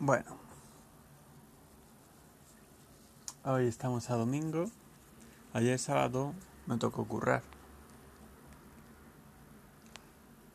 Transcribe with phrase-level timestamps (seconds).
[0.00, 0.36] Bueno,
[3.44, 4.66] hoy estamos a domingo.
[5.52, 6.34] Ayer sábado
[6.66, 7.42] me tocó currar.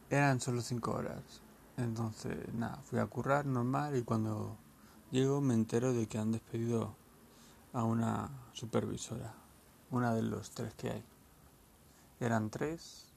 [0.09, 1.41] Eran solo cinco horas.
[1.75, 4.55] Entonces, nada, fui a currar normal y cuando
[5.11, 6.95] llego me entero de que han despedido
[7.73, 9.33] a una supervisora,
[9.91, 11.03] una de los tres que hay.
[12.21, 13.11] Eran tres,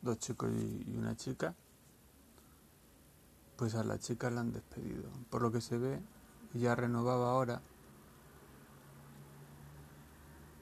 [0.00, 1.54] dos chicos y una chica.
[3.60, 5.10] Pues a la chica la han despedido.
[5.28, 6.00] Por lo que se ve,
[6.54, 7.60] ya renovaba ahora.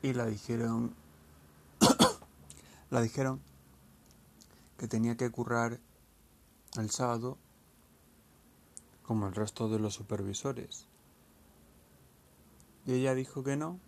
[0.03, 0.97] Y la dijeron.
[2.91, 3.41] la dijeron
[4.79, 5.79] que tenía que currar
[6.77, 7.39] el sábado
[9.05, 10.89] como el resto de los supervisores.
[12.85, 13.79] Y ella dijo que no.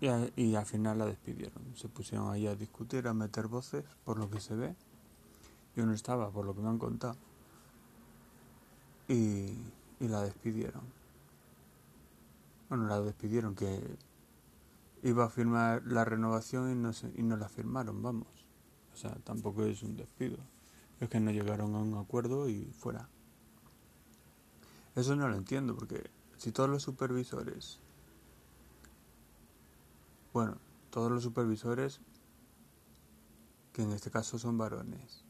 [0.00, 1.76] Y, al final la despidieron.
[1.76, 4.74] Se pusieron ahí a discutir, a meter voces, por lo que se ve.
[5.76, 7.16] Yo no estaba, por lo que me han contado.
[9.08, 9.52] Y,
[10.00, 10.82] la despidieron.
[12.68, 13.80] Bueno, la despidieron, que
[15.02, 18.46] iba a firmar la renovación y no, y no la firmaron, vamos.
[18.94, 20.38] O sea, tampoco es un despido.
[20.98, 23.08] Es que no llegaron a un acuerdo y fuera.
[24.94, 27.80] Eso no lo entiendo, porque si todos los supervisores,
[30.32, 30.56] bueno,
[30.88, 32.00] todos los supervisores,
[33.74, 35.25] que en este caso son varones,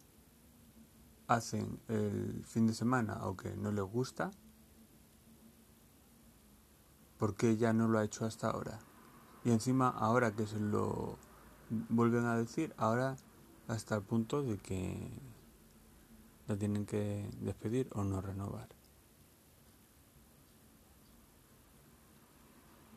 [1.29, 4.31] hacen el fin de semana aunque no les gusta,
[7.19, 8.79] porque ella no lo ha hecho hasta ahora.
[9.45, 11.19] Y encima ahora que se lo
[11.89, 13.17] vuelven a decir, ahora
[13.69, 15.11] hasta el punto de que
[16.47, 18.69] la tienen que despedir o no renovar.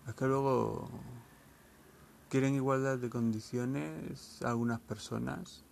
[0.08, 0.90] Es que luego
[2.30, 5.64] quieren igualdad de condiciones algunas personas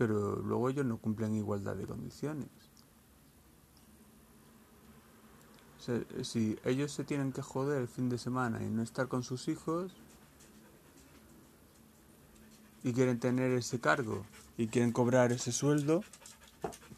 [0.00, 2.48] pero luego ellos no cumplen igualdad de condiciones.
[6.22, 9.48] si ellos se tienen que joder el fin de semana y no estar con sus
[9.48, 9.92] hijos
[12.82, 14.24] y quieren tener ese cargo
[14.56, 16.02] y quieren cobrar ese sueldo,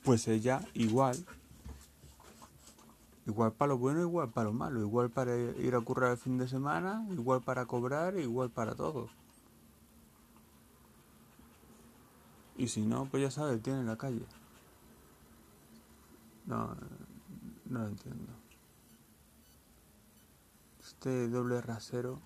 [0.04, 1.16] pues ella igual.
[3.26, 6.38] Igual para lo bueno, igual para lo malo, igual para ir a currar el fin
[6.38, 9.08] de semana, igual para cobrar, igual para todo.
[12.56, 14.26] Y si no, pues ya sabe, tiene la calle.
[16.46, 16.76] No,
[17.66, 18.32] no lo entiendo.
[20.80, 22.20] Este doble rasero.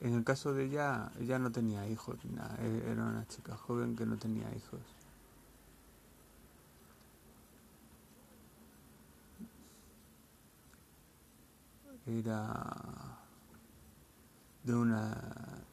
[0.00, 2.56] En el caso de ella, ella no tenía hijos, nada.
[2.62, 4.80] E-, era una chica joven que no tenía hijos.
[12.06, 13.19] Era
[14.62, 15.16] de una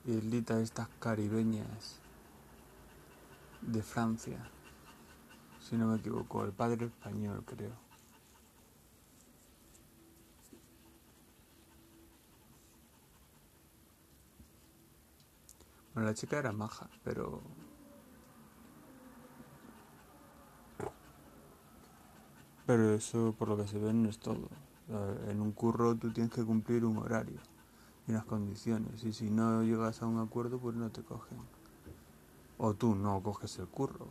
[0.06, 2.00] islita de estas caribeñas
[3.62, 4.38] de Francia,
[5.60, 7.76] si no me equivoco, el padre español creo.
[15.94, 17.42] Bueno, la chica era maja, pero...
[22.66, 24.50] Pero eso por lo que se ve no es todo.
[25.28, 27.40] En un curro tú tienes que cumplir un horario
[28.08, 29.04] y unas condiciones.
[29.04, 31.38] Y si no llegas a un acuerdo, pues no te cogen.
[32.58, 34.08] O tú no coges el curro,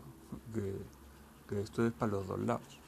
[0.54, 0.76] que,
[1.48, 2.78] que esto es para los dos lados.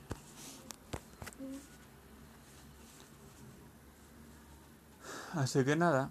[5.34, 6.10] Así que nada,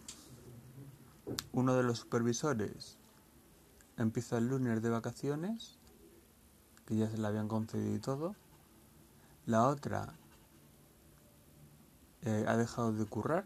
[1.52, 2.97] uno de los supervisores
[3.97, 5.78] empieza el lunes de vacaciones,
[6.86, 8.36] que ya se le habían concedido y todo.
[9.46, 10.13] La otra
[12.22, 13.46] eh, ha dejado de currar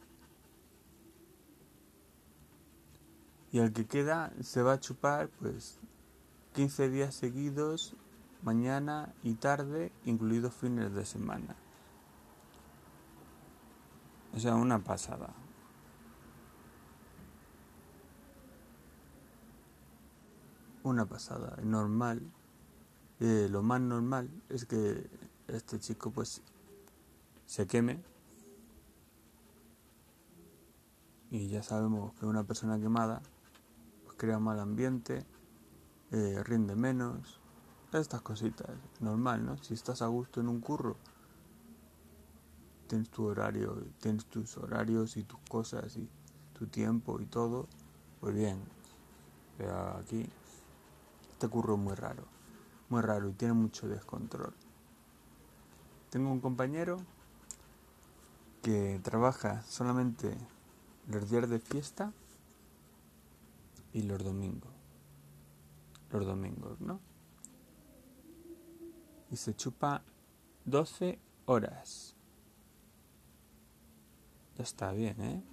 [3.52, 5.80] y el que queda se va a chupar pues
[6.54, 7.96] 15 días seguidos,
[8.44, 11.56] mañana y tarde, incluidos fines de semana.
[14.34, 15.34] O sea, una pasada.
[20.84, 22.22] Una pasada, normal.
[23.20, 25.10] Eh, lo más normal es que
[25.48, 26.42] este chico pues
[27.46, 28.02] se queme.
[31.30, 33.22] Y ya sabemos que una persona quemada
[34.22, 35.26] crea mal ambiente,
[36.12, 37.40] eh, rinde menos,
[37.92, 38.70] estas cositas,
[39.00, 39.58] normal, ¿no?
[39.58, 40.96] Si estás a gusto en un curro,
[42.86, 46.08] tienes tu horario, tienes tus horarios y tus cosas y
[46.54, 47.68] tu tiempo y todo,
[48.20, 48.60] pues bien,
[49.58, 50.30] pero aquí
[51.32, 52.24] este curro es muy raro,
[52.90, 54.54] muy raro y tiene mucho descontrol.
[56.12, 56.98] Tengo un compañero
[58.62, 60.38] que trabaja solamente
[61.08, 62.14] los días de fiesta
[63.94, 64.72] y los domingos.
[66.12, 67.00] los domingos, ¿no?
[69.30, 70.04] Y se chupa
[70.66, 72.16] 12 horas.
[74.58, 75.44] Ya está bien, ¿eh?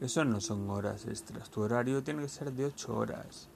[0.00, 1.50] Eso no son horas extras.
[1.50, 3.48] Tu horario tiene que ser de 8 horas.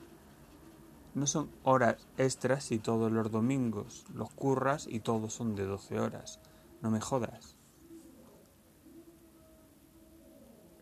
[1.15, 6.01] No son horas extras y todos los domingos los curras y todos son de 12
[6.01, 6.41] horas.
[6.83, 7.57] No me jodas.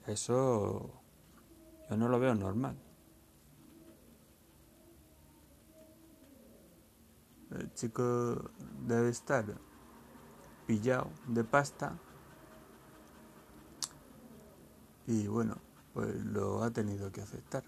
[0.07, 1.04] Eso
[1.91, 2.77] yo no lo veo normal.
[7.51, 8.51] El chico
[8.87, 9.45] debe estar
[10.67, 11.99] pillado de pasta
[15.07, 15.57] y bueno,
[15.93, 17.63] pues lo ha tenido que aceptar.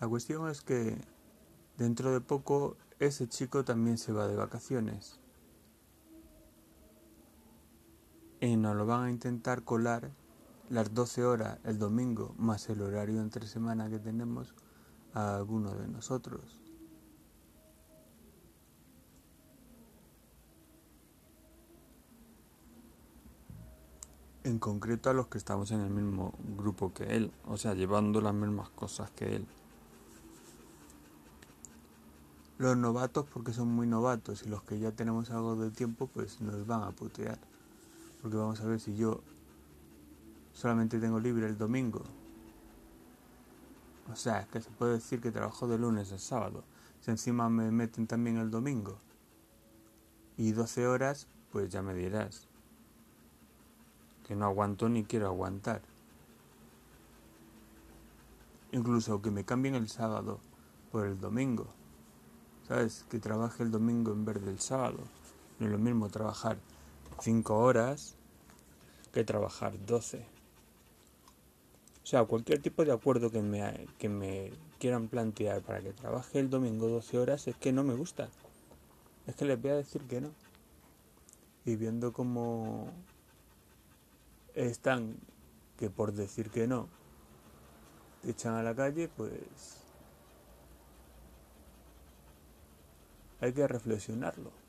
[0.00, 0.96] La cuestión es que
[1.76, 5.20] dentro de poco ese chico también se va de vacaciones.
[8.40, 10.10] Y nos lo van a intentar colar
[10.70, 14.54] las 12 horas el domingo más el horario entre semana que tenemos
[15.12, 16.62] a alguno de nosotros.
[24.42, 28.22] En concreto a los que estamos en el mismo grupo que él, o sea, llevando
[28.22, 29.46] las mismas cosas que él.
[32.56, 36.40] Los novatos porque son muy novatos y los que ya tenemos algo de tiempo pues
[36.40, 37.49] nos van a putear.
[38.22, 39.20] Porque vamos a ver si yo
[40.52, 42.02] solamente tengo libre el domingo.
[44.12, 46.64] O sea, que se puede decir que trabajo de lunes a sábado.
[47.00, 48.98] Si encima me meten también el domingo.
[50.36, 52.46] Y 12 horas, pues ya me dirás.
[54.26, 55.80] Que no aguanto ni quiero aguantar.
[58.72, 60.40] Incluso que me cambien el sábado
[60.92, 61.66] por el domingo.
[62.68, 63.06] ¿Sabes?
[63.08, 64.98] Que trabaje el domingo en vez del sábado.
[65.58, 66.58] No es lo mismo trabajar
[67.20, 68.16] 5 horas
[69.12, 70.24] que trabajar 12.
[72.02, 76.40] O sea, cualquier tipo de acuerdo que me, que me quieran plantear para que trabaje
[76.40, 78.28] el domingo 12 horas es que no me gusta.
[79.26, 80.30] Es que les voy a decir que no.
[81.64, 82.90] Y viendo cómo
[84.54, 85.16] están,
[85.78, 86.88] que por decir que no,
[88.22, 89.76] te echan a la calle, pues
[93.40, 94.59] hay que reflexionarlo.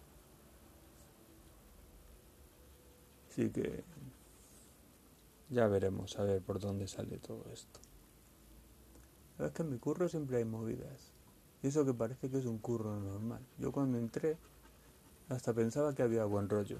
[3.31, 3.85] Así que
[5.49, 7.79] ya veremos a ver por dónde sale todo esto.
[9.39, 11.13] Es que en mi curro siempre hay movidas.
[11.63, 13.41] Y eso que parece que es un curro normal.
[13.57, 14.37] Yo cuando entré
[15.29, 16.79] hasta pensaba que había buen rollo.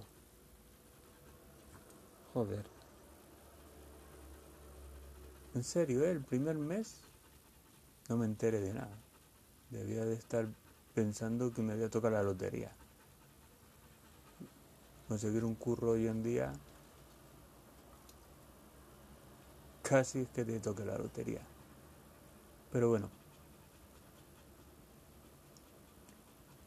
[2.33, 2.65] Joder.
[5.55, 6.11] En serio, ¿eh?
[6.11, 7.01] el primer mes
[8.09, 8.97] no me enteré de nada.
[9.69, 10.49] Debía de estar
[10.93, 12.75] pensando que me había tocado la lotería.
[15.11, 16.53] Conseguir un curro hoy en día
[19.81, 21.41] casi es que te toque la lotería.
[22.71, 23.09] Pero bueno,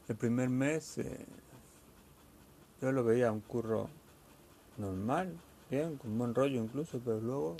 [0.09, 1.25] el primer mes eh,
[2.83, 3.89] yo lo veía un curro
[4.77, 5.35] normal,
[5.71, 7.57] bien, con buen rollo incluso, pero luego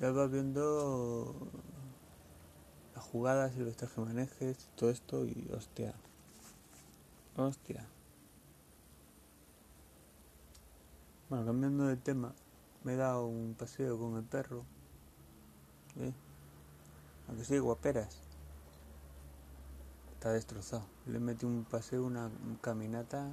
[0.00, 1.34] ya vas viendo
[2.94, 5.92] las jugadas y los manejes y todo esto y hostia,
[7.36, 7.86] hostia.
[11.30, 12.34] Bueno, cambiando de tema
[12.82, 14.64] me he dado un paseo con el perro.
[16.00, 16.12] ¿Eh?
[17.28, 18.18] Aunque sí, guaperas.
[20.14, 20.84] Está destrozado.
[21.06, 22.28] Le metí un paseo, una
[22.60, 23.32] caminata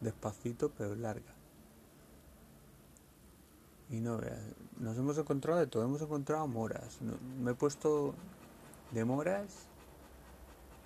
[0.00, 1.32] despacito pero larga.
[3.88, 4.40] Y no veas,
[4.78, 6.98] nos hemos encontrado de todo, hemos encontrado moras.
[7.40, 8.12] Me he puesto
[8.90, 9.68] de moras,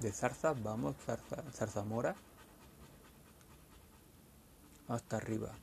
[0.01, 2.15] de zarzas, vamos, zarza, zarzamora,
[4.87, 5.55] hasta arriba.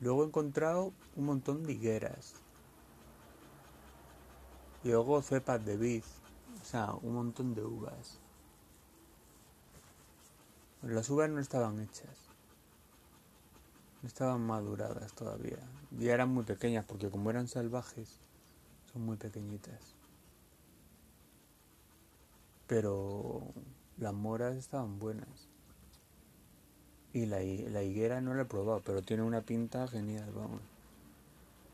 [0.00, 2.34] Luego he encontrado un montón de higueras.
[4.84, 6.04] Y luego cepas de vid.
[6.60, 8.18] O sea, un montón de uvas.
[10.82, 12.28] Las uvas no estaban hechas.
[14.02, 15.58] No estaban maduradas todavía.
[15.98, 18.20] Y eran muy pequeñas porque como eran salvajes,
[18.92, 19.94] son muy pequeñitas.
[22.66, 23.42] Pero
[23.96, 25.48] las moras estaban buenas.
[27.16, 30.60] Y la, la higuera no la he probado, pero tiene una pinta genial, vamos.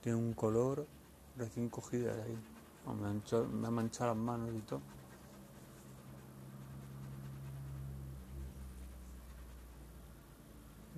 [0.01, 0.87] Tiene un color
[1.37, 2.39] recién cogido de ahí.
[2.87, 4.81] me, ha manchado las manos y todo.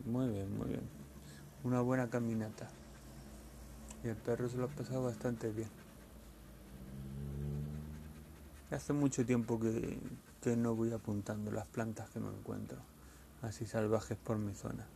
[0.04, 0.90] Muy bien, muy bien.
[1.62, 2.68] Una buena caminata.
[4.02, 5.70] Y el perro se lo ha pasado bastante bien.
[8.70, 9.98] Hace mucho tiempo que,
[10.42, 12.93] que no voy apuntando las plantas que me encuentro
[13.44, 14.86] así salvajes por mi zona.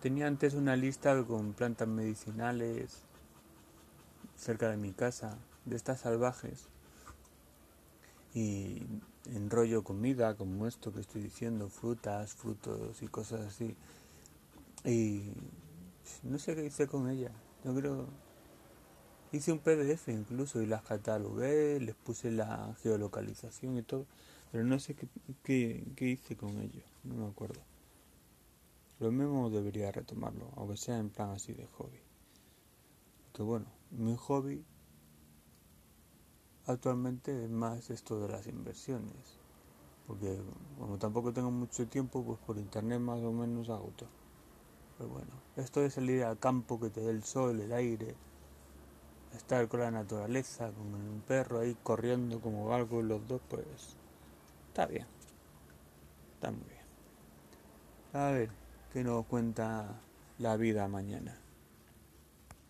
[0.00, 3.02] tenía antes una lista con plantas medicinales
[4.36, 6.68] cerca de mi casa, de estas salvajes.
[8.34, 8.82] Y
[9.26, 13.76] enrollo comida como esto que estoy diciendo, frutas, frutos y cosas así.
[14.84, 15.32] Y
[16.22, 17.32] no sé qué hice con ella.
[17.64, 18.06] Yo creo
[19.32, 24.06] hice un PDF incluso y las catalogué, les puse la geolocalización y todo,
[24.50, 25.08] pero no sé qué,
[25.94, 27.60] qué, hice con ello, no me acuerdo.
[29.00, 32.00] Lo mismo debería retomarlo, aunque sea en plan así de hobby.
[33.32, 34.64] Que bueno, mi hobby
[36.66, 39.38] actualmente es más esto de las inversiones.
[40.06, 40.40] Porque
[40.78, 44.08] como tampoco tengo mucho tiempo, pues por internet más o menos hago todo.
[44.96, 48.14] Pero bueno, esto de salir al campo que te dé el sol, el aire,
[49.36, 53.97] estar con la naturaleza, con un perro ahí corriendo como algo los dos, pues
[54.78, 55.06] está bien.
[56.34, 56.78] Está muy bien.
[58.12, 58.48] A ver,
[58.92, 60.00] ¿qué nos cuenta
[60.38, 61.47] la vida mañana?